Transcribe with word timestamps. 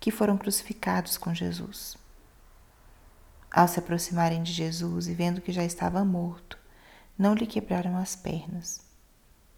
que 0.00 0.10
foram 0.10 0.38
crucificados 0.38 1.18
com 1.18 1.34
Jesus. 1.34 1.96
Ao 3.50 3.68
se 3.68 3.78
aproximarem 3.78 4.42
de 4.42 4.52
Jesus 4.52 5.06
e 5.06 5.14
vendo 5.14 5.42
que 5.42 5.52
já 5.52 5.62
estava 5.62 6.04
morto, 6.04 6.58
não 7.18 7.34
lhe 7.34 7.46
quebraram 7.46 7.96
as 7.96 8.16
pernas. 8.16 8.80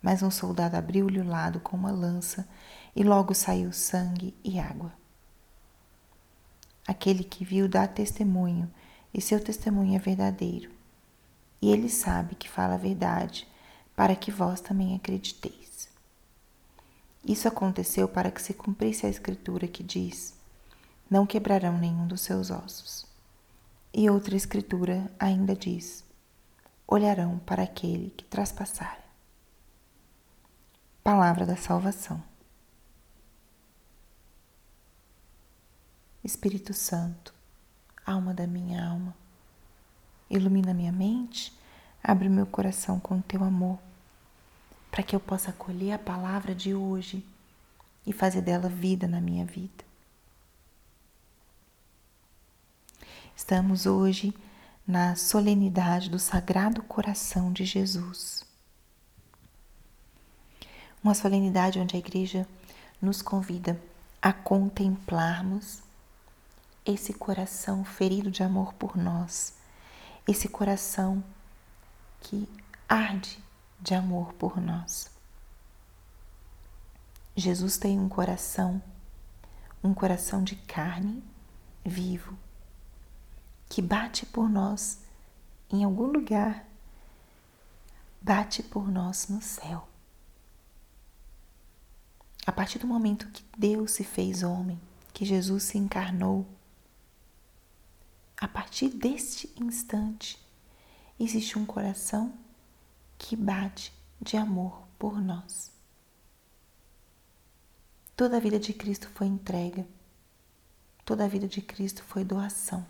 Mas 0.02 0.22
um 0.22 0.30
soldado 0.30 0.76
abriu-lhe 0.76 1.20
o 1.20 1.26
lado 1.26 1.60
com 1.60 1.76
uma 1.76 1.92
lança 1.92 2.48
e 2.96 3.04
logo 3.04 3.34
saiu 3.34 3.72
sangue 3.72 4.34
e 4.42 4.58
água. 4.58 4.92
Aquele 6.86 7.22
que 7.22 7.44
viu 7.44 7.68
dá 7.68 7.86
testemunho, 7.86 8.68
e 9.14 9.20
seu 9.20 9.38
testemunho 9.38 9.94
é 9.94 9.98
verdadeiro. 9.98 10.70
E 11.60 11.70
ele 11.70 11.88
sabe 11.88 12.34
que 12.34 12.48
fala 12.48 12.74
a 12.74 12.78
verdade, 12.78 13.46
para 13.94 14.16
que 14.16 14.32
vós 14.32 14.60
também 14.60 14.96
acrediteis. 14.96 15.88
Isso 17.24 17.46
aconteceu 17.46 18.08
para 18.08 18.30
que 18.30 18.42
se 18.42 18.52
cumprisse 18.52 19.06
a 19.06 19.08
escritura 19.08 19.68
que 19.68 19.82
diz: 19.82 20.34
Não 21.08 21.24
quebrarão 21.24 21.78
nenhum 21.78 22.06
dos 22.06 22.22
seus 22.22 22.50
ossos. 22.50 23.06
E 23.94 24.10
outra 24.10 24.34
escritura 24.34 25.10
ainda 25.18 25.54
diz: 25.54 26.04
Olharão 26.86 27.38
para 27.38 27.62
aquele 27.62 28.10
que 28.10 28.24
traspassar. 28.24 28.98
Palavra 31.02 31.46
da 31.46 31.56
salvação. 31.56 32.22
Espírito 36.24 36.72
Santo, 36.72 37.34
alma 38.06 38.32
da 38.32 38.46
minha 38.46 38.88
alma, 38.88 39.14
ilumina 40.30 40.72
minha 40.72 40.92
mente, 40.92 41.52
abre 42.02 42.28
meu 42.28 42.46
coração 42.46 43.00
com 43.00 43.20
teu 43.20 43.42
amor 43.42 43.78
para 44.92 45.02
que 45.02 45.16
eu 45.16 45.20
possa 45.20 45.48
acolher 45.48 45.92
a 45.92 45.98
palavra 45.98 46.54
de 46.54 46.74
hoje 46.74 47.24
e 48.06 48.12
fazer 48.12 48.42
dela 48.42 48.68
vida 48.68 49.08
na 49.08 49.22
minha 49.22 49.46
vida. 49.46 49.82
Estamos 53.34 53.86
hoje 53.86 54.34
na 54.86 55.16
solenidade 55.16 56.10
do 56.10 56.18
Sagrado 56.18 56.82
Coração 56.82 57.50
de 57.50 57.64
Jesus. 57.64 58.44
Uma 61.02 61.14
solenidade 61.14 61.80
onde 61.80 61.96
a 61.96 61.98
Igreja 61.98 62.46
nos 63.00 63.22
convida 63.22 63.80
a 64.20 64.30
contemplarmos 64.30 65.80
esse 66.84 67.14
coração 67.14 67.82
ferido 67.82 68.30
de 68.30 68.42
amor 68.42 68.74
por 68.74 68.94
nós, 68.94 69.54
esse 70.28 70.50
coração 70.50 71.24
que 72.20 72.46
arde 72.86 73.42
de 73.82 73.94
amor 73.94 74.32
por 74.34 74.60
nós. 74.60 75.10
Jesus 77.34 77.76
tem 77.76 77.98
um 77.98 78.08
coração, 78.08 78.80
um 79.82 79.92
coração 79.92 80.44
de 80.44 80.54
carne 80.54 81.22
vivo, 81.84 82.38
que 83.68 83.82
bate 83.82 84.24
por 84.24 84.48
nós 84.48 85.00
em 85.68 85.82
algum 85.82 86.06
lugar, 86.06 86.64
bate 88.20 88.62
por 88.62 88.88
nós 88.88 89.26
no 89.26 89.42
céu. 89.42 89.88
A 92.46 92.52
partir 92.52 92.78
do 92.78 92.86
momento 92.86 93.30
que 93.30 93.44
Deus 93.58 93.92
se 93.92 94.04
fez 94.04 94.44
homem, 94.44 94.80
que 95.12 95.24
Jesus 95.24 95.64
se 95.64 95.78
encarnou, 95.78 96.46
a 98.36 98.46
partir 98.46 98.90
deste 98.90 99.52
instante 99.60 100.38
existe 101.18 101.58
um 101.58 101.64
coração 101.64 102.32
que 103.22 103.36
bate 103.36 103.92
de 104.20 104.36
amor 104.36 104.82
por 104.98 105.22
nós. 105.22 105.70
Toda 108.16 108.36
a 108.36 108.40
vida 108.40 108.58
de 108.58 108.74
Cristo 108.74 109.08
foi 109.08 109.28
entrega, 109.28 109.86
toda 111.04 111.24
a 111.24 111.28
vida 111.28 111.46
de 111.46 111.62
Cristo 111.62 112.02
foi 112.02 112.24
doação. 112.24 112.84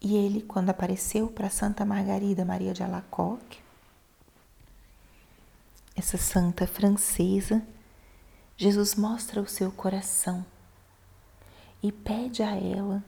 E 0.00 0.16
ele, 0.16 0.40
quando 0.40 0.70
apareceu 0.70 1.26
para 1.26 1.50
Santa 1.50 1.84
Margarida 1.84 2.44
Maria 2.44 2.72
de 2.72 2.84
Alacoque, 2.84 3.60
essa 5.96 6.16
santa 6.16 6.64
francesa, 6.64 7.60
Jesus 8.56 8.94
mostra 8.94 9.42
o 9.42 9.48
seu 9.48 9.72
coração 9.72 10.46
e 11.82 11.90
pede 11.90 12.40
a 12.40 12.54
ela 12.54 13.02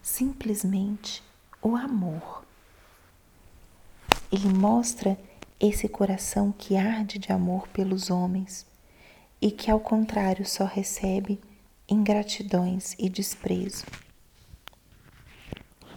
simplesmente 0.00 1.24
o 1.60 1.74
amor 1.74 2.42
ele 4.32 4.48
mostra 4.48 5.18
esse 5.60 5.86
coração 5.86 6.50
que 6.50 6.74
arde 6.74 7.18
de 7.18 7.30
amor 7.30 7.68
pelos 7.68 8.08
homens 8.08 8.66
e 9.40 9.50
que, 9.50 9.70
ao 9.70 9.78
contrário, 9.78 10.46
só 10.46 10.64
recebe 10.64 11.38
ingratidões 11.86 12.94
e 12.98 13.10
desprezo. 13.10 13.84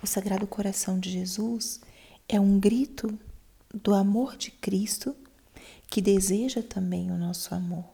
O 0.03 0.05
Sagrado 0.05 0.45
Coração 0.45 0.99
de 0.99 1.09
Jesus 1.09 1.79
é 2.27 2.39
um 2.39 2.59
grito 2.59 3.17
do 3.73 3.93
amor 3.93 4.35
de 4.35 4.51
Cristo 4.51 5.15
que 5.89 6.01
deseja 6.01 6.61
também 6.61 7.09
o 7.09 7.17
nosso 7.17 7.55
amor. 7.55 7.85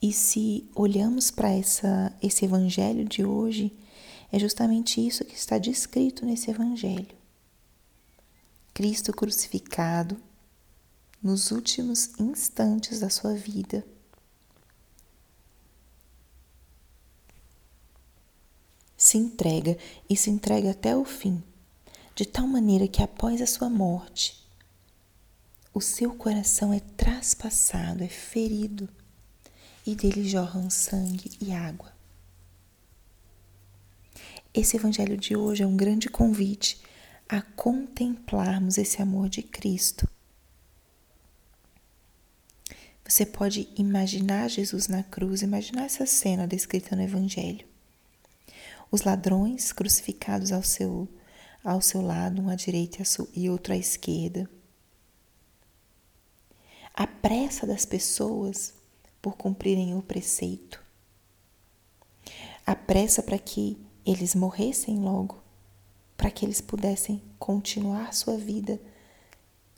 E 0.00 0.12
se 0.12 0.70
olhamos 0.76 1.30
para 1.32 1.50
esse 1.56 2.44
evangelho 2.44 3.04
de 3.04 3.24
hoje, 3.24 3.76
é 4.30 4.38
justamente 4.38 5.04
isso 5.04 5.24
que 5.24 5.34
está 5.34 5.58
descrito 5.58 6.24
nesse 6.24 6.50
evangelho. 6.50 7.17
Cristo 8.78 9.12
crucificado 9.12 10.16
nos 11.20 11.50
últimos 11.50 12.10
instantes 12.16 13.00
da 13.00 13.10
sua 13.10 13.34
vida. 13.34 13.84
Se 18.96 19.18
entrega 19.18 19.76
e 20.08 20.16
se 20.16 20.30
entrega 20.30 20.70
até 20.70 20.96
o 20.96 21.04
fim, 21.04 21.42
de 22.14 22.24
tal 22.24 22.46
maneira 22.46 22.86
que 22.86 23.02
após 23.02 23.42
a 23.42 23.48
sua 23.48 23.68
morte, 23.68 24.48
o 25.74 25.80
seu 25.80 26.14
coração 26.14 26.72
é 26.72 26.78
traspassado, 26.78 28.04
é 28.04 28.08
ferido, 28.08 28.88
e 29.84 29.96
dele 29.96 30.22
jorram 30.28 30.70
sangue 30.70 31.36
e 31.40 31.50
água. 31.50 31.92
Esse 34.54 34.76
evangelho 34.76 35.16
de 35.16 35.36
hoje 35.36 35.64
é 35.64 35.66
um 35.66 35.76
grande 35.76 36.08
convite 36.08 36.80
a 37.28 37.42
contemplarmos 37.42 38.78
esse 38.78 39.02
amor 39.02 39.28
de 39.28 39.42
Cristo. 39.42 40.08
Você 43.06 43.26
pode 43.26 43.68
imaginar 43.76 44.48
Jesus 44.48 44.88
na 44.88 45.02
cruz, 45.02 45.42
imaginar 45.42 45.84
essa 45.84 46.06
cena 46.06 46.46
descrita 46.46 46.96
no 46.96 47.02
Evangelho. 47.02 47.66
Os 48.90 49.02
ladrões 49.02 49.72
crucificados 49.72 50.52
ao 50.52 50.62
seu, 50.62 51.06
ao 51.62 51.82
seu 51.82 52.00
lado, 52.00 52.40
um 52.40 52.48
à 52.48 52.54
direita 52.54 53.02
e 53.34 53.50
outro 53.50 53.74
à 53.74 53.76
esquerda. 53.76 54.48
A 56.94 57.06
pressa 57.06 57.66
das 57.66 57.84
pessoas 57.84 58.72
por 59.20 59.36
cumprirem 59.36 59.94
o 59.94 60.02
preceito. 60.02 60.82
A 62.66 62.74
pressa 62.74 63.22
para 63.22 63.38
que 63.38 63.78
eles 64.04 64.34
morressem 64.34 64.98
logo 64.98 65.47
para 66.18 66.32
que 66.32 66.44
eles 66.44 66.60
pudessem 66.60 67.22
continuar 67.38 68.12
sua 68.12 68.36
vida 68.36 68.80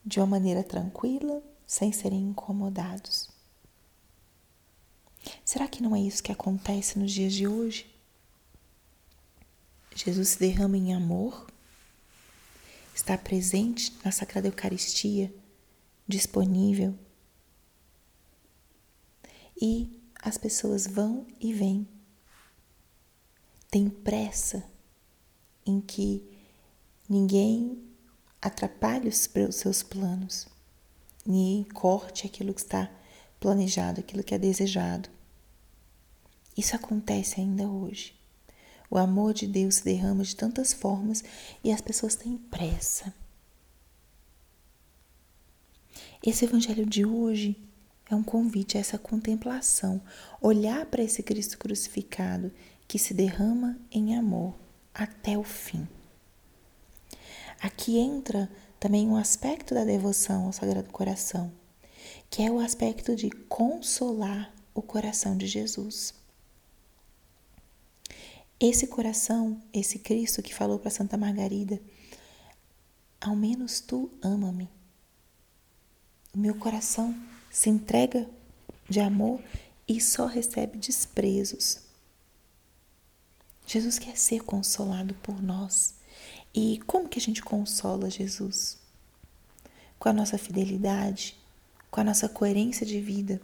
de 0.02 0.19
uma 0.19 0.26
maneira 0.26 0.64
tranquila, 0.64 1.42
sem 1.66 1.92
serem 1.92 2.31
incomodados. 2.31 3.28
Será 5.44 5.69
que 5.69 5.82
não 5.82 5.94
é 5.94 6.00
isso 6.00 6.22
que 6.22 6.32
acontece 6.32 6.98
nos 6.98 7.12
dias 7.12 7.34
de 7.34 7.46
hoje? 7.46 7.94
Jesus 9.94 10.31
se 10.31 10.38
derrama 10.38 10.78
em 10.78 10.94
amor, 10.94 11.46
está 12.94 13.19
presente 13.19 13.94
na 14.02 14.10
Sagrada 14.10 14.48
Eucaristia, 14.48 15.32
disponível, 16.08 16.98
e 19.60 20.00
as 20.22 20.38
pessoas 20.38 20.87
vão 20.87 21.26
e 21.38 21.52
vêm, 21.52 21.87
têm 23.70 23.90
pressa 23.90 24.64
em 25.66 25.82
que 25.82 26.29
ninguém 27.10 27.76
atrapalhe 28.40 29.08
os 29.08 29.28
seus 29.50 29.82
planos, 29.82 30.46
ninguém 31.26 31.64
corte 31.64 32.24
aquilo 32.24 32.54
que 32.54 32.60
está 32.60 32.88
planejado, 33.40 33.98
aquilo 33.98 34.22
que 34.22 34.32
é 34.32 34.38
desejado. 34.38 35.08
Isso 36.56 36.76
acontece 36.76 37.40
ainda 37.40 37.66
hoje. 37.66 38.14
O 38.88 38.96
amor 38.96 39.34
de 39.34 39.48
Deus 39.48 39.76
se 39.76 39.84
derrama 39.84 40.22
de 40.22 40.36
tantas 40.36 40.72
formas 40.72 41.24
e 41.64 41.72
as 41.72 41.80
pessoas 41.80 42.14
têm 42.14 42.36
pressa. 42.36 43.12
Esse 46.24 46.44
evangelho 46.44 46.86
de 46.86 47.04
hoje 47.04 47.56
é 48.08 48.14
um 48.14 48.22
convite 48.22 48.76
a 48.76 48.80
essa 48.80 48.98
contemplação, 48.98 50.00
olhar 50.40 50.86
para 50.86 51.02
esse 51.02 51.22
Cristo 51.22 51.58
crucificado 51.58 52.52
que 52.86 52.98
se 52.98 53.14
derrama 53.14 53.78
em 53.90 54.16
amor 54.16 54.54
até 54.94 55.36
o 55.36 55.44
fim. 55.44 55.88
Aqui 57.60 57.98
entra 57.98 58.50
também 58.78 59.06
um 59.06 59.16
aspecto 59.16 59.74
da 59.74 59.84
devoção 59.84 60.46
ao 60.46 60.52
Sagrado 60.52 60.90
Coração, 60.90 61.52
que 62.30 62.42
é 62.42 62.50
o 62.50 62.58
aspecto 62.58 63.14
de 63.14 63.30
consolar 63.30 64.52
o 64.74 64.80
coração 64.80 65.36
de 65.36 65.46
Jesus. 65.46 66.14
Esse 68.58 68.86
coração, 68.86 69.60
esse 69.72 69.98
Cristo 69.98 70.42
que 70.42 70.54
falou 70.54 70.78
para 70.78 70.90
Santa 70.90 71.18
Margarida, 71.18 71.80
ao 73.20 73.36
menos 73.36 73.80
tu 73.80 74.10
ama-me. 74.22 74.68
O 76.34 76.38
meu 76.38 76.54
coração 76.54 77.14
se 77.50 77.68
entrega 77.68 78.28
de 78.88 79.00
amor 79.00 79.42
e 79.86 80.00
só 80.00 80.24
recebe 80.26 80.78
desprezos. 80.78 81.80
Jesus 83.66 83.98
quer 83.98 84.16
ser 84.16 84.42
consolado 84.44 85.14
por 85.16 85.42
nós. 85.42 86.00
E 86.55 86.81
como 86.87 87.08
que 87.08 87.19
a 87.19 87.23
gente 87.23 87.43
consola 87.43 88.11
Jesus? 88.11 88.79
Com 89.99 90.08
a 90.08 90.12
nossa 90.12 90.37
fidelidade, 90.37 91.37
com 91.91 92.00
a 92.00 92.05
nossa 92.05 92.29
coerência 92.29 92.85
de 92.85 93.00
vida. 93.00 93.41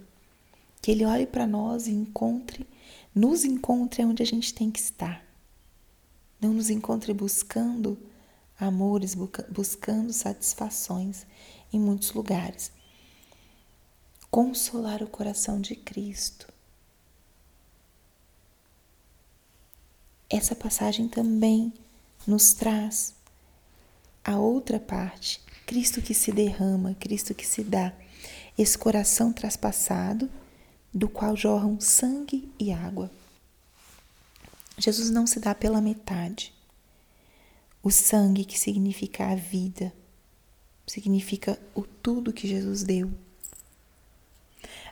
Que 0.82 0.90
Ele 0.90 1.04
olhe 1.04 1.26
para 1.26 1.46
nós 1.46 1.86
e 1.86 1.92
encontre, 1.92 2.66
nos 3.14 3.44
encontre 3.44 4.04
onde 4.04 4.22
a 4.22 4.26
gente 4.26 4.52
tem 4.52 4.70
que 4.70 4.78
estar. 4.78 5.24
Não 6.40 6.52
nos 6.52 6.68
encontre 6.68 7.12
buscando 7.12 7.98
amores, 8.58 9.14
buscando 9.48 10.12
satisfações 10.12 11.26
em 11.72 11.78
muitos 11.78 12.12
lugares. 12.12 12.72
Consolar 14.30 15.02
o 15.02 15.06
coração 15.06 15.60
de 15.60 15.74
Cristo. 15.74 16.52
Essa 20.28 20.54
passagem 20.54 21.08
também 21.08 21.72
nos 22.26 22.52
traz 22.52 23.14
a 24.24 24.36
outra 24.36 24.80
parte, 24.80 25.40
Cristo 25.64 26.02
que 26.02 26.12
se 26.12 26.32
derrama, 26.32 26.96
Cristo 26.98 27.32
que 27.32 27.46
se 27.46 27.62
dá, 27.62 27.92
esse 28.58 28.76
coração 28.76 29.32
traspassado, 29.32 30.28
do 30.92 31.08
qual 31.08 31.36
jorram 31.36 31.78
sangue 31.78 32.50
e 32.58 32.72
água. 32.72 33.10
Jesus 34.78 35.10
não 35.10 35.26
se 35.26 35.38
dá 35.38 35.54
pela 35.54 35.80
metade. 35.80 36.52
O 37.82 37.90
sangue 37.90 38.44
que 38.44 38.58
significa 38.58 39.26
a 39.26 39.36
vida, 39.36 39.92
significa 40.86 41.58
o 41.74 41.82
tudo 41.82 42.32
que 42.32 42.48
Jesus 42.48 42.82
deu. 42.82 43.12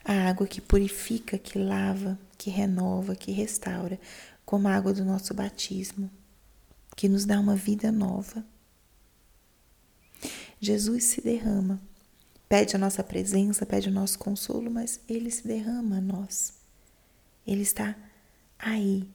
A 0.05 0.29
água 0.29 0.47
que 0.47 0.61
purifica, 0.61 1.39
que 1.39 1.59
lava, 1.59 2.19
que 2.39 2.51
renova, 2.51 3.17
que 3.17 3.33
restaura, 3.33 3.99
como 4.45 4.69
a 4.69 4.77
água 4.77 4.93
do 4.93 5.05
nosso 5.05 5.35
batismo 5.35 6.11
que 6.97 7.09
nos 7.09 7.25
dá 7.25 7.39
uma 7.41 7.57
vida 7.57 7.91
nova. 7.91 8.45
Jesus 10.61 11.05
se 11.05 11.21
derrama, 11.21 11.81
pede 12.49 12.77
a 12.77 12.79
nossa 12.79 13.03
presença, 13.03 13.67
pede 13.67 13.89
o 13.89 13.93
nosso 13.93 14.19
consolo, 14.19 14.71
mas 14.71 15.01
ele 15.09 15.31
se 15.31 15.47
derrama 15.47 15.99
a 15.99 16.01
nós. 16.01 16.55
Ele 17.47 17.63
está 17.63 17.97
aí, 18.59 19.09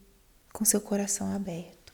com 0.54 0.64
seu 0.64 0.80
coração 0.80 1.32
aberto. 1.34 1.94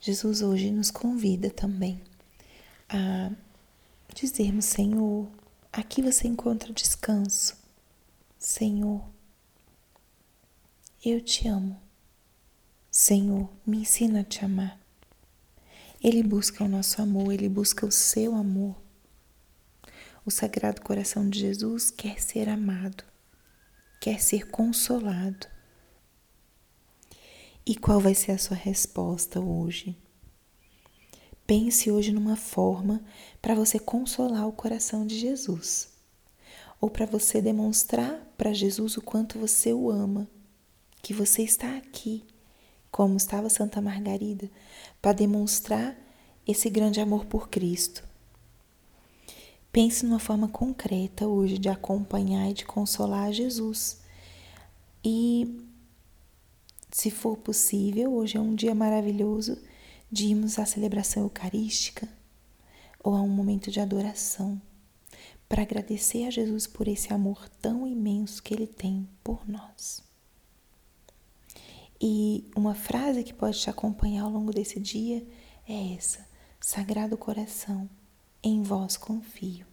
Jesus 0.00 0.42
hoje 0.42 0.70
nos 0.70 0.90
convida 0.90 1.48
também 1.48 2.02
a 2.88 3.30
dizermos: 4.14 4.66
Senhor, 4.66 5.26
aqui 5.72 6.02
você 6.02 6.28
encontra 6.28 6.72
descanso. 6.74 7.56
Senhor, 8.38 9.02
eu 11.02 11.22
te 11.22 11.48
amo. 11.48 11.83
Senhor, 12.96 13.50
me 13.66 13.78
ensina 13.78 14.20
a 14.20 14.24
te 14.24 14.44
amar. 14.44 14.80
Ele 16.00 16.22
busca 16.22 16.62
o 16.62 16.68
nosso 16.68 17.02
amor, 17.02 17.32
ele 17.32 17.48
busca 17.48 17.84
o 17.84 17.90
seu 17.90 18.36
amor. 18.36 18.80
O 20.24 20.30
Sagrado 20.30 20.80
Coração 20.80 21.28
de 21.28 21.40
Jesus 21.40 21.90
quer 21.90 22.22
ser 22.22 22.48
amado, 22.48 23.02
quer 24.00 24.20
ser 24.20 24.48
consolado. 24.48 25.48
E 27.66 27.74
qual 27.74 27.98
vai 27.98 28.14
ser 28.14 28.30
a 28.30 28.38
sua 28.38 28.56
resposta 28.56 29.40
hoje? 29.40 29.98
Pense 31.44 31.90
hoje 31.90 32.12
numa 32.12 32.36
forma 32.36 33.04
para 33.42 33.56
você 33.56 33.80
consolar 33.80 34.46
o 34.46 34.52
coração 34.52 35.04
de 35.04 35.18
Jesus, 35.18 35.88
ou 36.80 36.88
para 36.88 37.06
você 37.06 37.42
demonstrar 37.42 38.24
para 38.38 38.52
Jesus 38.52 38.96
o 38.96 39.02
quanto 39.02 39.36
você 39.36 39.72
o 39.72 39.90
ama, 39.90 40.30
que 41.02 41.12
você 41.12 41.42
está 41.42 41.76
aqui 41.76 42.24
como 42.94 43.16
estava 43.16 43.50
Santa 43.50 43.82
Margarida, 43.82 44.48
para 45.02 45.12
demonstrar 45.12 45.98
esse 46.46 46.70
grande 46.70 47.00
amor 47.00 47.24
por 47.24 47.48
Cristo. 47.48 48.04
Pense 49.72 50.06
numa 50.06 50.20
forma 50.20 50.46
concreta 50.46 51.26
hoje 51.26 51.58
de 51.58 51.68
acompanhar 51.68 52.48
e 52.48 52.54
de 52.54 52.64
consolar 52.64 53.32
Jesus. 53.32 54.00
E, 55.04 55.60
se 56.88 57.10
for 57.10 57.36
possível, 57.36 58.14
hoje 58.14 58.36
é 58.36 58.40
um 58.40 58.54
dia 58.54 58.76
maravilhoso 58.76 59.58
de 60.08 60.26
irmos 60.26 60.56
à 60.60 60.64
celebração 60.64 61.24
eucarística 61.24 62.08
ou 63.02 63.16
a 63.16 63.20
um 63.20 63.28
momento 63.28 63.72
de 63.72 63.80
adoração 63.80 64.62
para 65.48 65.62
agradecer 65.62 66.28
a 66.28 66.30
Jesus 66.30 66.68
por 66.68 66.86
esse 66.86 67.12
amor 67.12 67.48
tão 67.60 67.88
imenso 67.88 68.40
que 68.40 68.54
ele 68.54 68.68
tem 68.68 69.08
por 69.24 69.48
nós. 69.48 70.13
E 72.06 72.44
uma 72.54 72.74
frase 72.74 73.24
que 73.24 73.32
pode 73.32 73.58
te 73.58 73.70
acompanhar 73.70 74.24
ao 74.24 74.30
longo 74.30 74.52
desse 74.52 74.78
dia 74.78 75.26
é 75.66 75.94
essa: 75.94 76.28
Sagrado 76.60 77.16
coração, 77.16 77.88
em 78.42 78.62
vós 78.62 78.98
confio. 78.98 79.66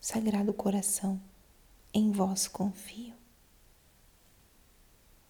Sagrado 0.00 0.52
coração, 0.52 1.22
em 1.92 2.10
vós 2.10 2.48
confio. 2.48 3.14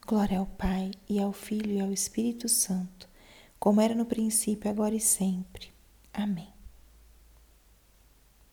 Glória 0.07 0.39
ao 0.39 0.47
Pai, 0.47 0.93
e 1.07 1.21
ao 1.21 1.31
Filho, 1.31 1.73
e 1.73 1.81
ao 1.83 1.93
Espírito 1.93 2.49
Santo, 2.49 3.07
como 3.61 3.83
era 3.83 3.95
no 3.95 4.07
princípio, 4.07 4.71
agora 4.71 4.95
e 4.95 5.01
sempre. 5.01 5.75
Amém. 6.11 6.54